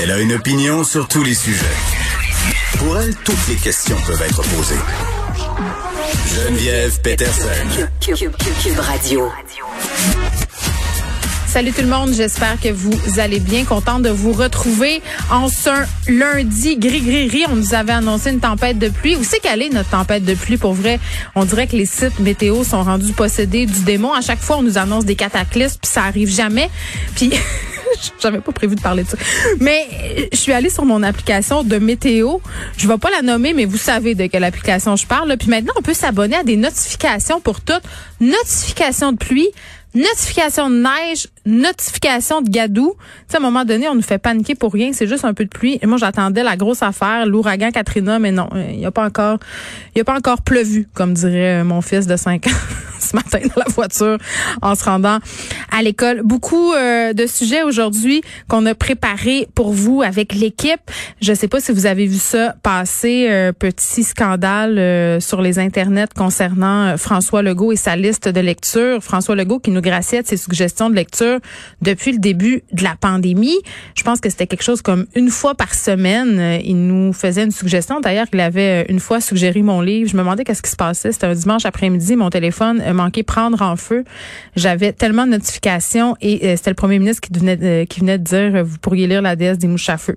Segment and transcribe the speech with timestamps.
[0.00, 1.64] Elle a une opinion sur tous les sujets.
[2.78, 4.78] Pour elle, toutes les questions peuvent être posées.
[6.36, 7.88] Geneviève Peterson.
[8.00, 9.28] Cube, Radio.
[11.48, 13.64] Salut tout le monde, j'espère que vous allez bien.
[13.64, 15.02] Content de vous retrouver
[15.32, 15.70] en ce
[16.06, 17.46] lundi gris-gris-gris.
[17.48, 19.16] On nous avait annoncé une tempête de pluie.
[19.16, 20.58] Où c'est qu'elle est notre tempête de pluie?
[20.58, 21.00] Pour vrai,
[21.34, 24.12] on dirait que les sites météo sont rendus possédés du démon.
[24.12, 26.70] À chaque fois, on nous annonce des cataclysmes, puis ça arrive jamais.
[27.16, 27.32] Puis
[28.20, 29.16] J'avais pas prévu de parler de ça.
[29.60, 32.38] Mais euh, je suis allée sur mon application de météo.
[32.76, 35.36] Je vais pas la nommer, mais vous savez de quelle application je parle.
[35.36, 37.82] Puis maintenant, on peut s'abonner à des notifications pour toutes.
[38.20, 39.48] Notifications de pluie,
[39.94, 42.94] notification de neige, notification de gadou.
[43.28, 44.92] Tu à un moment donné, on nous fait paniquer pour rien.
[44.92, 45.78] C'est juste un peu de pluie.
[45.82, 49.38] Et moi, j'attendais la grosse affaire, l'ouragan Katrina, mais non, il n'y a pas encore,
[49.94, 52.50] il a pas encore pleuvu, comme dirait mon fils de 5 ans
[53.08, 54.18] ce matin dans la voiture
[54.62, 55.18] en se rendant
[55.70, 56.22] à l'école.
[56.22, 60.80] Beaucoup euh, de sujets aujourd'hui qu'on a préparés pour vous avec l'équipe.
[61.20, 65.58] Je sais pas si vous avez vu ça passer, euh, petit scandale euh, sur les
[65.58, 69.02] internets concernant François Legault et sa liste de lecture.
[69.02, 71.38] François Legault qui nous graciait de ses suggestions de lecture
[71.82, 73.58] depuis le début de la pandémie.
[73.94, 76.60] Je pense que c'était quelque chose comme une fois par semaine.
[76.64, 78.00] Il nous faisait une suggestion.
[78.00, 80.10] D'ailleurs, il avait une fois suggéré mon livre.
[80.10, 81.12] Je me demandais qu'est-ce qui se passait.
[81.12, 82.16] C'était un dimanche après-midi.
[82.16, 84.04] Mon téléphone manqué prendre en feu.
[84.56, 88.18] J'avais tellement de notifications et euh, c'était le premier ministre qui venait, de, qui venait
[88.18, 90.16] de dire euh, vous pourriez lire la déesse des mouches à feu.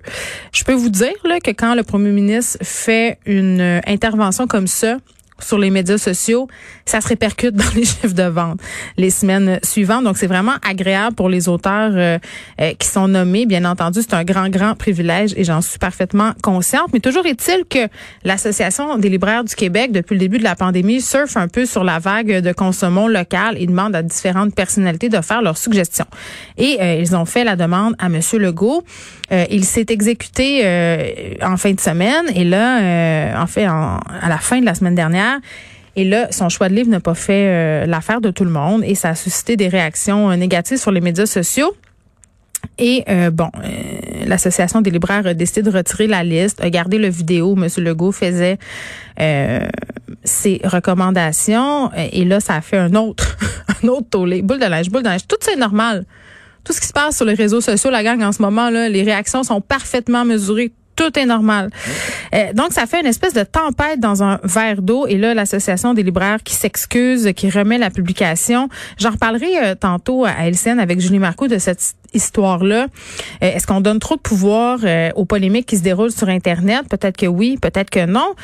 [0.52, 4.66] Je peux vous dire là, que quand le premier ministre fait une euh, intervention comme
[4.66, 4.98] ça,
[5.42, 6.48] sur les médias sociaux,
[6.84, 8.60] ça se répercute dans les chiffres de vente
[8.96, 10.04] les semaines suivantes.
[10.04, 12.18] Donc, c'est vraiment agréable pour les auteurs euh,
[12.60, 13.46] euh, qui sont nommés.
[13.46, 16.90] Bien entendu, c'est un grand, grand privilège et j'en suis parfaitement consciente.
[16.92, 17.88] Mais toujours est-il que
[18.24, 21.84] l'Association des libraires du Québec, depuis le début de la pandémie, surfe un peu sur
[21.84, 26.06] la vague de consommons local et demande à différentes personnalités de faire leurs suggestions.
[26.58, 28.84] Et euh, ils ont fait la demande à Monsieur Legault.
[29.30, 30.62] il s'est exécuté
[31.42, 35.31] en fin de semaine et là, en fait, à la fin de la semaine dernière,
[35.94, 38.82] et là, son choix de livre n'a pas fait euh, l'affaire de tout le monde
[38.84, 41.74] et ça a suscité des réactions euh, négatives sur les médias sociaux.
[42.78, 43.50] Et euh, bon,
[44.24, 47.68] l'association des libraires a décidé de retirer la liste, a gardé le vidéo où M.
[47.78, 48.58] Legault faisait
[50.24, 51.90] ses recommandations.
[52.12, 53.36] Et là, ça a fait un autre,
[53.82, 54.42] un autre tollé.
[54.42, 55.26] Boule de linge, boule de linge.
[55.26, 56.06] Tout ça est normal.
[56.64, 58.88] Tout ce qui se passe sur les réseaux sociaux, la gang, en ce moment, là,
[58.88, 61.70] les réactions sont parfaitement mesurées tout est normal.
[62.34, 65.06] Euh, donc, ça fait une espèce de tempête dans un verre d'eau.
[65.06, 68.68] Et là, l'Association des libraires qui s'excuse, qui remet la publication.
[68.98, 72.86] J'en reparlerai euh, tantôt à LCN avec Julie Marco de cette histoire-là.
[73.42, 74.80] Euh, est-ce qu'on donne trop de pouvoir
[75.16, 76.88] aux polémiques qui se déroulent sur Internet?
[76.88, 78.34] Peut-être que oui, peut-être que non.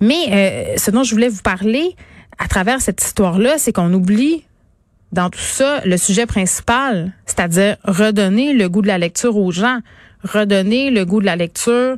[0.00, 1.94] Mais ce dont je voulais vous parler
[2.38, 4.44] à travers cette histoire-là, c'est qu'on oublie
[5.12, 9.80] dans tout ça le sujet principal, c'est-à-dire redonner le goût de la lecture aux gens
[10.24, 11.96] redonner le goût de la lecture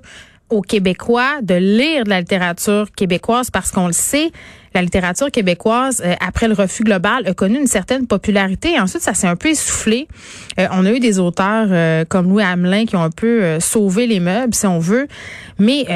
[0.51, 4.31] aux Québécois de lire de la littérature québécoise parce qu'on le sait,
[4.75, 8.79] la littérature québécoise, euh, après le refus global, a connu une certaine popularité.
[8.79, 10.07] Ensuite, ça s'est un peu essoufflé.
[10.59, 14.07] Euh, on a eu des auteurs euh, comme Louis Hamelin qui ont un peu sauvé
[14.07, 15.09] les meubles, si on veut.
[15.59, 15.87] Mais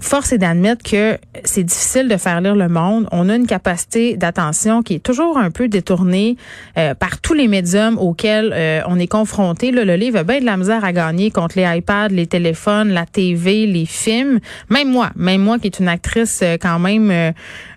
[0.00, 3.08] force est d'admettre que c'est difficile de faire lire le monde.
[3.12, 6.36] On a une capacité d'attention qui est toujours un peu détournée
[6.78, 9.70] euh, par tous les médiums auxquels euh, on est confronté.
[9.70, 13.06] le livre a bien de la misère à gagner contre les iPads, les téléphones, la
[13.06, 14.40] TV, les films.
[14.70, 17.32] Même moi, même moi qui est une actrice euh, quand même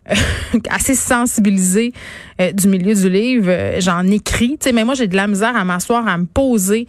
[0.70, 1.94] assez sensibilisée
[2.54, 4.58] du milieu du livre, j'en écris.
[4.74, 6.86] Mais moi j'ai de la misère à m'asseoir, à me poser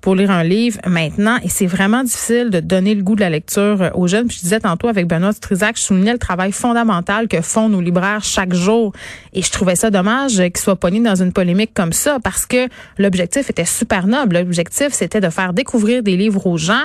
[0.00, 1.38] pour lire un livre maintenant.
[1.42, 4.28] Et c'est vraiment difficile de donner le goût de la lecture euh, aux jeunes.
[4.28, 7.80] Puis je disais tantôt avec Benoît Trizac, je soulignais le travail fondamental que font nos
[7.80, 8.92] libraires chaque jour.
[9.32, 12.68] Et je trouvais ça dommage qu'ils soient pognés dans une polémique comme ça parce que
[12.98, 14.38] l'objectif était super noble.
[14.38, 16.84] L'objectif, c'était de faire découvrir des livres aux gens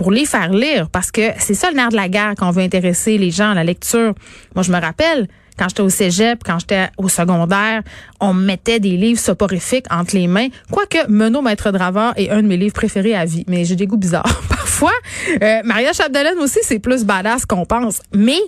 [0.00, 2.52] pour les faire lire parce que c'est ça le nerf de la guerre quand on
[2.52, 4.14] veut intéresser les gens à la lecture.
[4.54, 5.28] Moi, je me rappelle,
[5.58, 7.82] quand j'étais au cégep, quand j'étais au secondaire,
[8.18, 10.48] on mettait des livres soporifiques entre les mains.
[10.70, 13.86] Quoique Menot Maître Draveur est un de mes livres préférés à vie, mais j'ai des
[13.86, 14.94] goûts bizarres parfois.
[15.42, 18.00] Euh, Maria Chapdelaine aussi, c'est plus badass qu'on pense.
[18.14, 18.40] Mais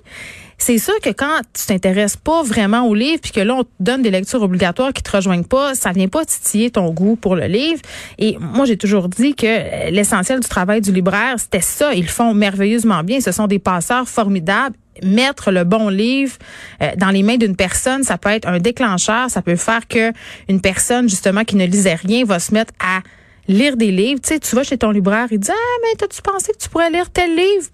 [0.62, 3.70] c'est sûr que quand tu t'intéresses pas vraiment au livre, puis que là, on te
[3.80, 7.34] donne des lectures obligatoires qui te rejoignent pas, ça vient pas titiller ton goût pour
[7.34, 7.80] le livre.
[8.18, 11.94] Et moi, j'ai toujours dit que l'essentiel du travail du libraire, c'était ça.
[11.94, 13.20] Ils le font merveilleusement bien.
[13.20, 16.36] Ce sont des passeurs formidables mettre le bon livre
[16.82, 20.12] euh, dans les mains d'une personne, ça peut être un déclencheur, ça peut faire que
[20.50, 23.00] une personne justement qui ne lisait rien va se mettre à
[23.48, 24.20] lire des livres.
[24.20, 26.68] Tu sais, tu vas chez ton libraire, il dit "Ah, mais t'as-tu pensé que tu
[26.68, 27.70] pourrais lire tel livre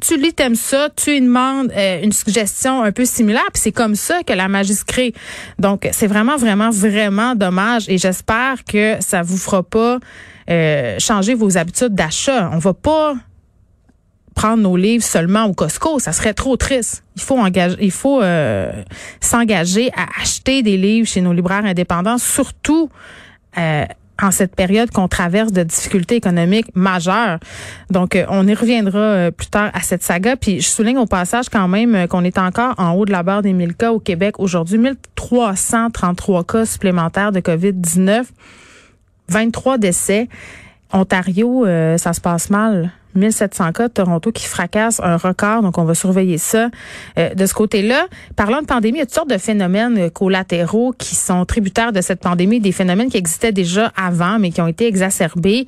[0.00, 3.72] tu lis, t'aimes ça, tu lui demandes euh, une suggestion un peu similaire, puis c'est
[3.72, 5.12] comme ça que la magie crée.
[5.58, 9.98] Donc, c'est vraiment, vraiment, vraiment dommage et j'espère que ça vous fera pas
[10.50, 12.50] euh, changer vos habitudes d'achat.
[12.52, 13.14] On va pas
[14.34, 17.04] prendre nos livres seulement au Costco, ça serait trop triste.
[17.16, 18.72] Il faut engager, il faut euh,
[19.20, 22.88] s'engager à acheter des livres chez nos libraires indépendants, surtout
[23.58, 23.84] euh,
[24.22, 27.38] en cette période qu'on traverse de difficultés économiques majeures.
[27.90, 30.36] Donc, euh, on y reviendra euh, plus tard à cette saga.
[30.36, 33.22] Puis, je souligne au passage quand même euh, qu'on est encore en haut de la
[33.22, 34.78] barre des 1000 cas au Québec aujourd'hui.
[34.78, 38.24] 1333 cas supplémentaires de COVID-19,
[39.28, 40.28] 23 décès.
[40.92, 41.64] Ontario,
[41.96, 42.92] ça se passe mal.
[43.14, 46.70] 1700 cas de Toronto qui fracasse un record, donc on va surveiller ça
[47.18, 48.06] euh, de ce côté-là.
[48.36, 51.92] Parlant de pandémie, il y a toutes sortes de phénomènes euh, collatéraux qui sont tributaires
[51.92, 55.66] de cette pandémie, des phénomènes qui existaient déjà avant, mais qui ont été exacerbés.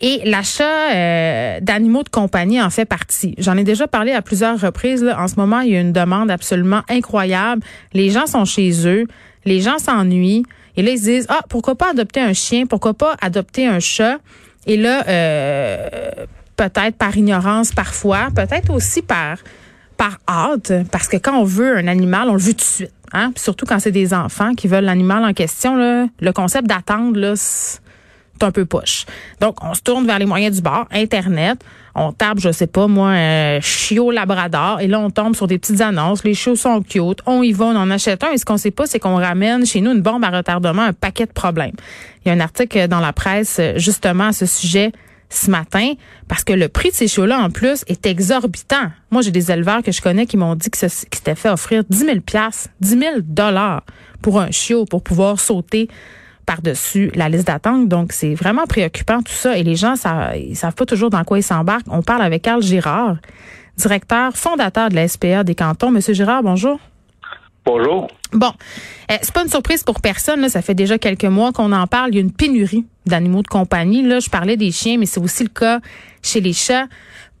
[0.00, 3.34] Et l'achat euh, d'animaux de compagnie en fait partie.
[3.38, 5.02] J'en ai déjà parlé à plusieurs reprises.
[5.02, 5.20] Là.
[5.20, 7.62] En ce moment, il y a une demande absolument incroyable.
[7.92, 9.06] Les gens sont chez eux,
[9.44, 10.44] les gens s'ennuient.
[10.76, 13.78] Et là, ils se disent, ah, pourquoi pas adopter un chien, pourquoi pas adopter un
[13.78, 14.18] chat.
[14.66, 16.10] Et là, euh,
[16.56, 19.38] peut-être par ignorance parfois, peut-être aussi par
[19.96, 22.90] par hâte, parce que quand on veut un animal, on le veut tout de suite.
[23.12, 23.30] Hein?
[23.36, 27.34] surtout quand c'est des enfants qui veulent l'animal en question, là, le concept d'attendre, là,
[27.36, 27.78] c'est
[28.42, 29.06] un peu poche.
[29.40, 31.64] Donc, on se tourne vers les moyens du bord, Internet.
[31.94, 34.80] On tape, je sais pas, moi, un chiot labrador.
[34.80, 36.24] Et là, on tombe sur des petites annonces.
[36.24, 37.20] Les chiots sont cute.
[37.26, 38.32] On y va, on en achète un.
[38.32, 40.92] Et ce qu'on sait pas, c'est qu'on ramène chez nous une bombe à retardement, un
[40.92, 41.76] paquet de problèmes.
[42.24, 44.90] Il y a un article dans la presse, justement, à ce sujet
[45.30, 45.94] ce matin
[46.28, 48.90] parce que le prix de ces chiots-là, en plus, est exorbitant.
[49.10, 51.98] Moi, j'ai des éleveurs que je connais qui m'ont dit que c'était fait offrir 10
[51.98, 52.16] 000
[52.80, 53.82] 10 000 dollars
[54.22, 55.88] pour un chiot pour pouvoir sauter
[56.46, 57.88] par-dessus la liste d'attente.
[57.88, 59.56] Donc, c'est vraiment préoccupant tout ça.
[59.58, 61.86] Et les gens, ça, ils savent pas toujours dans quoi ils s'embarquent.
[61.90, 63.16] On parle avec Carl Girard,
[63.76, 65.90] directeur fondateur de la SPA des cantons.
[65.90, 66.78] Monsieur Girard, bonjour.
[67.64, 68.08] Bonjour.
[68.32, 68.52] Bon,
[69.10, 70.48] euh, c'est pas une surprise pour personne.
[70.48, 72.10] Ça fait déjà quelques mois qu'on en parle.
[72.10, 74.02] Il y a une pénurie d'animaux de compagnie.
[74.02, 75.80] Là, je parlais des chiens, mais c'est aussi le cas
[76.22, 76.86] chez les chats.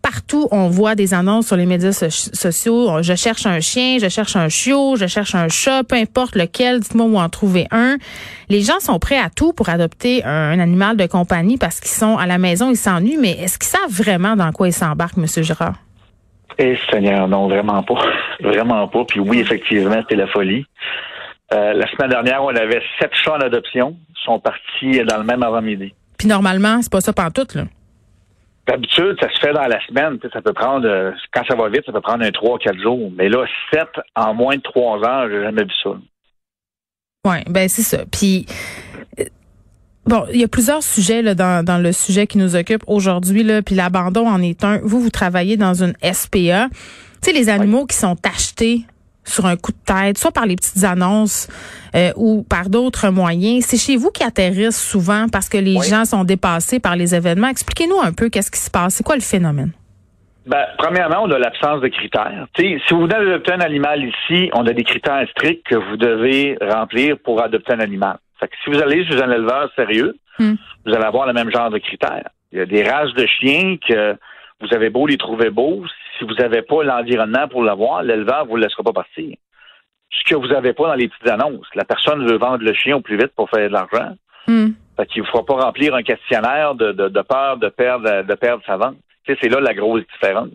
[0.00, 3.02] Partout, on voit des annonces sur les médias sociaux.
[3.02, 6.80] Je cherche un chien, je cherche un chiot, je cherche un chat, peu importe lequel,
[6.80, 7.96] dites-moi où en trouver un.
[8.50, 12.18] Les gens sont prêts à tout pour adopter un, animal de compagnie parce qu'ils sont
[12.18, 15.42] à la maison, ils s'ennuient, mais est-ce qu'ils savent vraiment dans quoi ils s'embarquent, Monsieur
[15.42, 15.83] Girard?
[16.58, 18.00] Eh, Seigneur, non, vraiment pas.
[18.40, 19.04] vraiment pas.
[19.04, 20.66] Puis oui, effectivement, c'était la folie.
[21.52, 23.96] Euh, la semaine dernière, on avait sept chats en adoption.
[24.10, 25.94] Ils sont partis dans le même avant-midi.
[26.18, 27.64] Puis normalement, c'est pas ça tout là.
[28.66, 30.18] D'habitude, ça se fait dans la semaine.
[30.32, 33.10] Ça peut prendre, euh, quand ça va vite, ça peut prendre un trois, quatre jours.
[33.14, 35.90] Mais là, sept en moins de trois heures, j'ai jamais vu ça.
[37.26, 38.04] Oui, ben c'est ça.
[38.10, 38.46] Puis
[40.06, 43.42] Bon, il y a plusieurs sujets là, dans, dans le sujet qui nous occupe aujourd'hui,
[43.42, 44.78] là, puis l'abandon en est un.
[44.82, 46.68] Vous, vous travaillez dans une SPA.
[47.22, 48.84] Tu sais, les animaux qui sont achetés
[49.24, 51.48] sur un coup de tête, soit par les petites annonces
[51.94, 56.04] euh, ou par d'autres moyens, c'est chez vous qui atterrissent souvent parce que les gens
[56.04, 57.48] sont dépassés par les événements.
[57.48, 58.96] Expliquez-nous un peu qu'est-ce qui se passe.
[58.96, 59.72] C'est quoi le phénomène?
[60.46, 62.46] Ben, premièrement, on a l'absence de critères.
[62.54, 66.58] si vous venez d'adopter un animal ici, on a des critères stricts que vous devez
[66.60, 68.18] remplir pour adopter un animal
[68.62, 70.54] si vous allez chez un éleveur sérieux, hmm.
[70.84, 72.28] vous allez avoir le même genre de critères.
[72.52, 74.16] Il y a des races de chiens que
[74.60, 75.84] vous avez beau les trouver beaux,
[76.18, 79.36] si vous n'avez pas l'environnement pour l'avoir, l'éleveur ne vous laissera pas partir.
[80.10, 81.66] Ce que vous n'avez pas dans les petites annonces.
[81.74, 84.14] La personne veut vendre le chien au plus vite pour faire de l'argent.
[84.46, 84.68] Hmm.
[84.96, 86.92] Fait qu'il ne faudra pas remplir un questionnaire de,
[87.22, 88.96] peur de perdre, de perdre sa vente.
[89.26, 90.50] c'est là la grosse différence.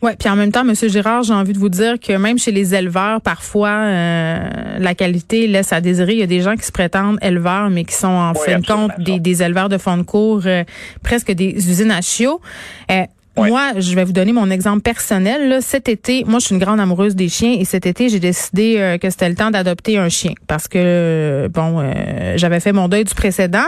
[0.00, 2.52] Oui, puis en même temps, Monsieur Girard, j'ai envie de vous dire que même chez
[2.52, 4.38] les éleveurs, parfois, euh,
[4.78, 6.12] la qualité laisse à désirer.
[6.12, 8.66] Il y a des gens qui se prétendent éleveurs, mais qui sont en fin de
[8.66, 10.62] compte des, éleveurs de fond de cours, euh,
[11.02, 12.40] presque des usines à chiots.
[12.92, 13.02] Euh,
[13.36, 15.48] moi, je vais vous donner mon exemple personnel.
[15.48, 15.60] Là.
[15.60, 18.98] Cet été, moi, je suis une grande amoureuse des chiens et cet été, j'ai décidé
[19.00, 21.88] que c'était le temps d'adopter un chien parce que, bon,
[22.34, 23.66] j'avais fait mon deuil du précédent.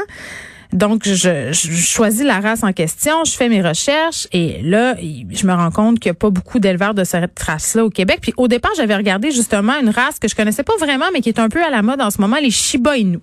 [0.73, 5.53] Donc, je, choisis la race en question, je fais mes recherches et là, je me
[5.53, 8.19] rends compte qu'il n'y a pas beaucoup d'éleveurs de cette race-là au Québec.
[8.23, 11.29] Puis au départ, j'avais regardé justement une race que je connaissais pas vraiment, mais qui
[11.29, 13.19] est un peu à la mode en ce moment, les Shiba Inu.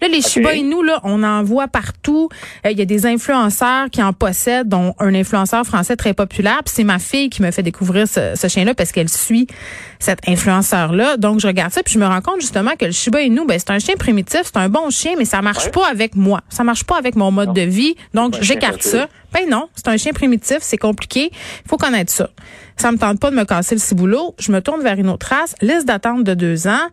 [0.00, 2.28] Là, les Shiba Inu, là, on en voit partout.
[2.66, 6.60] Euh, il y a des influenceurs qui en possèdent, dont un influenceur français très populaire.
[6.64, 9.46] Puis c'est ma fille qui me fait découvrir ce, chien-là parce qu'elle suit
[9.98, 11.16] cet influenceur-là.
[11.16, 13.58] Donc, je regarde ça puis je me rends compte justement que le Shiba Inu, ben,
[13.58, 16.42] c'est un chien primitif, c'est un bon chien, mais ça marche pas avec moi.
[16.50, 17.96] Ça marche pas avec mon mode de vie.
[18.12, 19.08] Donc, j'écarte ça.
[19.32, 21.30] Ben non, c'est un chien primitif, c'est compliqué.
[21.32, 22.30] Il faut connaître ça.
[22.76, 24.34] Ça me tente pas de me casser le ciboulot.
[24.38, 26.86] Je me tourne vers une autre race, liste d'attente de deux ans.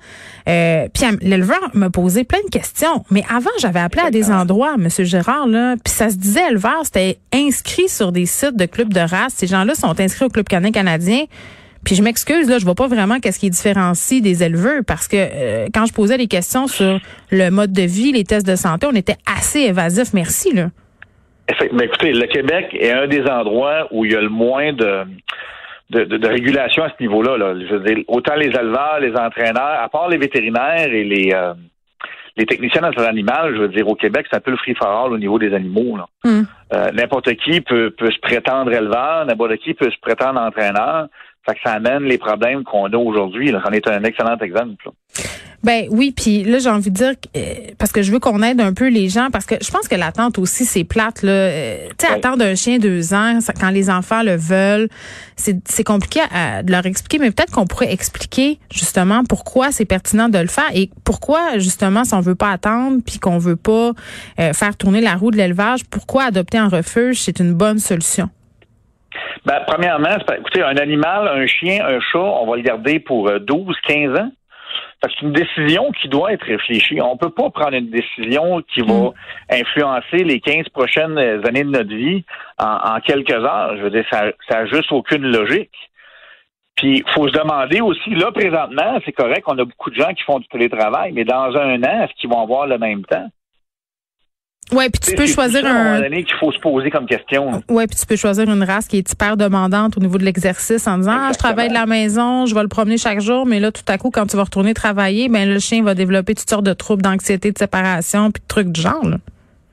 [0.48, 3.04] Euh, puis l'éleveur me posait plein de questions.
[3.12, 6.82] Mais avant, j'avais appelé à des endroits, Monsieur Gérard, là, puis ça se disait éleveur,
[6.86, 9.34] c'était inscrit sur des sites de clubs de race.
[9.36, 11.25] Ces gens-là sont inscrits au Club canin canadien.
[11.84, 15.18] Puis je m'excuse, là, je vois pas vraiment qu'est-ce qui différencie des éleveurs parce que
[15.20, 18.88] euh, quand je posais des questions sur le mode de vie, les tests de santé,
[18.90, 20.13] on était assez évasif.
[20.13, 20.70] Merci, là.
[21.74, 25.06] Mais écoutez, le Québec est un des endroits où il y a le moins de,
[25.90, 27.38] de, régulation à ce niveau-là.
[27.60, 31.54] Je veux dire, autant les éleveurs, les entraîneurs, à part les vétérinaires et les euh,
[32.36, 34.88] les techniciens dans animal, je veux dire, au Québec, c'est un peu le free for
[34.88, 36.00] all au niveau des animaux.
[36.24, 36.42] Mm.
[36.74, 41.08] Euh, n'importe qui peut, peut se prétendre éleveur, n'importe qui peut se prétendre entraîneur.
[41.46, 43.54] Ça, que ça amène les problèmes qu'on a aujourd'hui.
[43.64, 44.92] C'en est un excellent exemple.
[45.64, 48.60] Ben oui, puis là j'ai envie de dire euh, parce que je veux qu'on aide
[48.60, 51.32] un peu les gens parce que je pense que l'attente aussi c'est plate là.
[51.32, 54.90] Euh, tu sais attendre un chien deux ans quand les enfants le veulent,
[55.38, 56.20] c'est compliqué
[56.64, 60.70] de leur expliquer, mais peut-être qu'on pourrait expliquer justement pourquoi c'est pertinent de le faire
[60.74, 63.94] et pourquoi justement si on veut pas attendre puis qu'on veut pas
[64.40, 68.30] euh, faire tourner la roue de l'élevage, pourquoi adopter un refuge c'est une bonne solution.
[69.46, 73.75] Ben, premièrement, écoutez, un animal, un chien, un chat, on va le garder pour 12,
[73.88, 74.32] 15 ans.
[75.01, 77.01] C'est une décision qui doit être réfléchie.
[77.01, 79.13] On peut pas prendre une décision qui va mm.
[79.51, 82.24] influencer les 15 prochaines années de notre vie
[82.58, 83.75] en, quelques heures.
[83.77, 85.72] Je veux dire, ça n'a juste aucune logique.
[86.77, 90.12] Puis, il faut se demander aussi, là, présentement, c'est correct, on a beaucoup de gens
[90.13, 93.27] qui font du télétravail, mais dans un an, est-ce qu'ils vont avoir le même temps?
[94.72, 96.01] Ouais, puis tu peux choisir un.
[96.10, 97.62] qu'il faut se poser comme question.
[97.70, 100.88] Ouais, puis tu peux choisir une race qui est hyper demandante au niveau de l'exercice
[100.88, 103.60] en disant ah, je travaille de la maison, je vais le promener chaque jour, mais
[103.60, 106.50] là tout à coup quand tu vas retourner travailler, ben le chien va développer toutes
[106.50, 109.05] sortes de troubles d'anxiété, de séparation, puis de trucs du genre.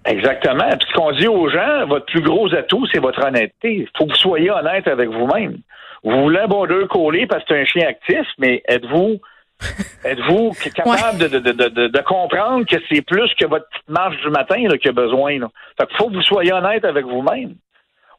[0.07, 0.69] Exactement.
[0.71, 3.75] Puis ce qu'on dit aux gens, votre plus gros atout, c'est votre honnêteté.
[3.75, 5.59] Il faut que vous soyez honnête avec vous-même.
[6.03, 9.21] Vous voulez un border collé parce que c'est un chien actif, mais êtes-vous
[10.05, 14.31] Êtes-vous capable de, de, de, de, comprendre que c'est plus que votre petite marche du
[14.31, 15.39] matin qu'il a besoin?
[15.39, 15.49] Là?
[15.79, 17.55] Fait faut que vous soyez honnête avec vous-même.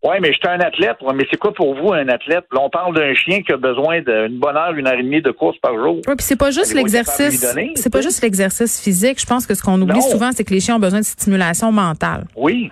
[0.03, 0.97] Oui, mais j'étais un athlète.
[1.13, 2.45] mais c'est quoi pour vous un athlète?
[2.51, 5.21] Là, on parle d'un chien qui a besoin d'une bonne heure, une heure et demie
[5.21, 6.01] de course par jour.
[6.07, 7.45] Oui, puis c'est pas juste l'exercice.
[7.75, 9.19] C'est pas juste l'exercice physique.
[9.21, 11.71] Je pense que ce qu'on oublie souvent, c'est que les chiens ont besoin de stimulation
[11.71, 12.25] mentale.
[12.35, 12.71] Oui.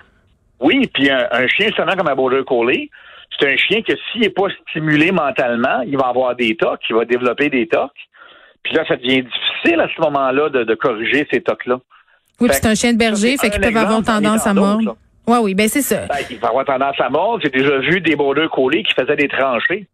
[0.59, 2.89] Oui, puis un, chien seulement comme un border collie,
[3.39, 6.95] c'est un chien que s'il n'est pas stimulé mentalement, il va avoir des tocs, il
[6.95, 7.91] va développer des tocs.
[8.63, 11.79] Puis là, ça devient difficile à ce moment-là de, corriger ces tocs-là.
[12.39, 14.97] Oui, c'est un chien de berger, fait qu'il peut avoir tendance à mordre.
[15.27, 16.07] Oui, oui, ben c'est ça.
[16.07, 17.41] Ben, il va avoir tendance à mordre.
[17.43, 19.85] J'ai déjà vu des border collés qui faisaient des tranchées.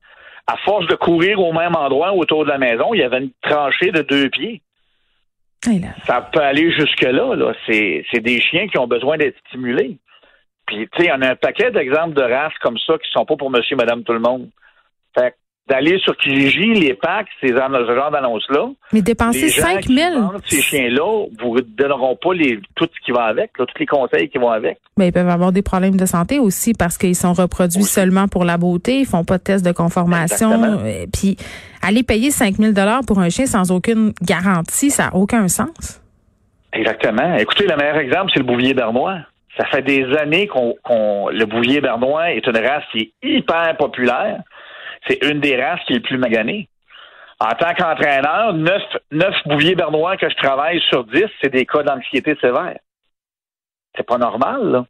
[0.48, 3.31] À force de courir au même endroit autour de la maison, il y avait une
[3.41, 4.62] tranchée de deux pieds.
[6.05, 7.36] Ça peut aller jusque-là.
[7.36, 7.53] Là.
[7.65, 9.98] C'est, des chiens qui ont besoin d'être stimulés.
[10.67, 13.36] Puis, tu sais, on a un paquet d'exemples de races comme ça qui sont pas
[13.36, 14.50] pour monsieur, madame, tout le monde.
[15.17, 15.36] Fait
[15.67, 18.67] d'aller sur Kijiji, les packs, ces ce genre d'annonces-là.
[18.93, 20.34] Mais dépenser 5 000.
[20.45, 24.38] Ces chiens-là vous donneront pas les, tout ce qui va avec, tous les conseils qui
[24.38, 24.77] vont avec.
[24.98, 28.45] Mais ils peuvent avoir des problèmes de santé aussi parce qu'ils sont reproduits seulement pour
[28.45, 30.79] la beauté, ils font pas de test de conformation.
[31.12, 31.38] Puis
[31.81, 32.74] aller payer 5 000
[33.07, 36.01] pour un chien sans aucune garantie, ça n'a aucun sens.
[36.74, 37.36] Exactement.
[37.38, 39.19] Écoutez, le meilleur exemple, c'est le bouvier bernois.
[39.57, 40.75] Ça fait des années qu'on,
[41.29, 44.41] le bouvier bernois est une race qui est hyper populaire
[45.07, 46.67] c'est une des races qui est le plus maganée.
[47.39, 48.81] En tant qu'entraîneur, neuf,
[49.12, 52.79] neuf bouviers bernois que je travaille sur dix, c'est des cas d'anxiété sévère.
[53.95, 54.85] C'est pas normal, là.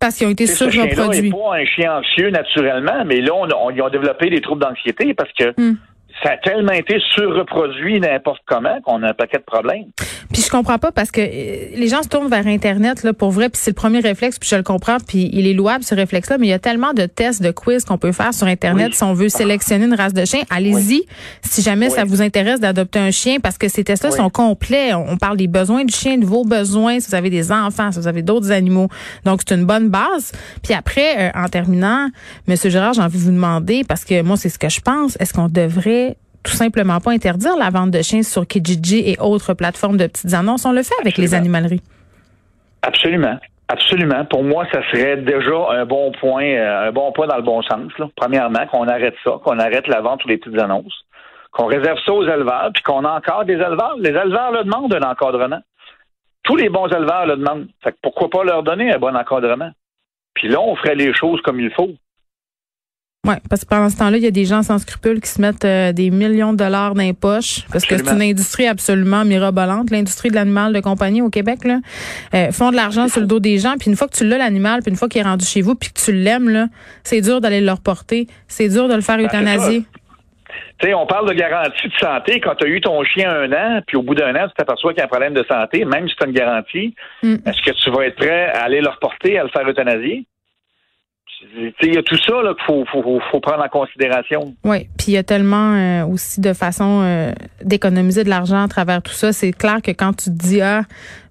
[0.00, 1.30] Parce qu'ils ont été surreproduits.
[1.30, 5.14] Ce pas un chien anxieux naturellement, mais là, on, ils ont développé des troubles d'anxiété
[5.14, 5.76] parce que hmm
[6.22, 9.86] ça a tellement été surreproduit n'importe comment qu'on a un paquet de problèmes.
[10.32, 13.30] Puis je comprends pas parce que euh, les gens se tournent vers Internet là pour
[13.30, 15.94] vrai, puis c'est le premier réflexe, puis je le comprends, puis il est louable ce
[15.94, 18.94] réflexe-là, mais il y a tellement de tests, de quiz qu'on peut faire sur Internet
[18.94, 20.40] si on veut sélectionner une race de chien.
[20.50, 21.02] Allez-y
[21.42, 24.94] si jamais ça vous intéresse d'adopter un chien parce que ces tests-là sont complets.
[24.94, 27.98] On parle des besoins du chien, de vos besoins, si vous avez des enfants, si
[27.98, 28.88] vous avez d'autres animaux.
[29.24, 30.32] Donc c'est une bonne base.
[30.62, 32.08] Puis après, euh, en terminant,
[32.46, 35.16] Monsieur Gérard, j'ai envie de vous demander, parce que moi c'est ce que je pense,
[35.20, 36.11] est-ce qu'on devrait
[36.42, 40.34] tout simplement pas interdire la vente de chiens sur Kijiji et autres plateformes de petites
[40.34, 40.64] annonces.
[40.64, 41.82] On le fait avec les animaleries.
[42.82, 43.38] Absolument.
[43.68, 44.24] Absolument.
[44.26, 47.62] Pour moi, ça serait déjà un bon point, euh, un bon point dans le bon
[47.62, 47.90] sens.
[48.16, 50.92] Premièrement, qu'on arrête ça, qu'on arrête la vente sur les petites annonces,
[51.52, 53.94] qu'on réserve ça aux éleveurs, puis qu'on a encore des éleveurs.
[53.98, 55.60] Les éleveurs le demandent un encadrement.
[56.42, 57.68] Tous les bons éleveurs le demandent.
[57.82, 59.70] Fait que pourquoi pas leur donner un bon encadrement?
[60.34, 61.92] Puis là, on ferait les choses comme il faut.
[63.24, 65.40] Oui, parce que pendant ce temps-là, il y a des gens sans scrupules qui se
[65.40, 69.24] mettent euh, des millions de dollars dans les poches, parce que c'est une industrie absolument
[69.24, 71.60] mirobolante, l'industrie de l'animal de compagnie au Québec.
[71.62, 71.78] Là,
[72.34, 74.38] euh, font de l'argent sur le dos des gens, puis une fois que tu l'as
[74.38, 76.66] l'animal, puis une fois qu'il est rendu chez vous, puis que tu l'aimes, là,
[77.04, 79.84] c'est dur d'aller le reporter, c'est dur de le faire ben, euthanasier.
[80.80, 82.40] Tu sais, on parle de garantie de santé.
[82.40, 84.94] Quand tu as eu ton chien un an, puis au bout d'un an, tu t'aperçois
[84.94, 87.36] qu'il y a un problème de santé, même si tu as une garantie, mm.
[87.46, 90.26] est-ce que tu vas être prêt à aller le reporter, à le faire euthanasier?
[91.82, 94.54] Il y a tout ça qu'il faut, faut, faut, prendre en considération.
[94.64, 97.32] Oui, puis il y a tellement euh, aussi de façons euh,
[97.62, 99.32] d'économiser de l'argent à travers tout ça.
[99.32, 100.82] C'est clair que quand tu te dis ah,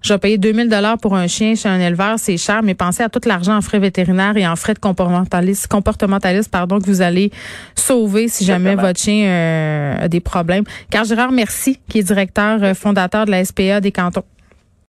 [0.02, 3.02] je vais payer 2000 dollars pour un chien chez un éleveur, c'est cher, mais pensez
[3.02, 7.02] à tout l'argent en frais vétérinaires et en frais de comportementaliste, comportementaliste pardon, que vous
[7.02, 7.30] allez
[7.74, 10.64] sauver si jamais votre chien euh, a des problèmes.
[10.90, 14.24] Car Gérard Merci, qui est directeur fondateur de la SPA des cantons.